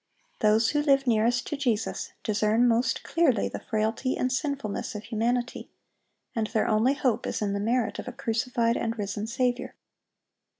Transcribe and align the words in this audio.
Those 0.39 0.69
who 0.71 0.81
live 0.81 1.05
nearest 1.05 1.45
to 1.45 1.55
Jesus 1.55 2.13
discern 2.23 2.67
most 2.67 3.03
clearly 3.03 3.47
the 3.47 3.59
frailty 3.59 4.17
and 4.17 4.31
sinfulness 4.31 4.95
of 4.95 5.03
humanity, 5.03 5.69
and 6.35 6.47
their 6.47 6.67
only 6.67 6.95
hope 6.95 7.27
is 7.27 7.39
in 7.39 7.53
the 7.53 7.59
merit 7.59 7.99
of 7.99 8.07
a 8.07 8.11
crucified 8.11 8.77
and 8.77 8.97
risen 8.97 9.27
Saviour. 9.27 9.75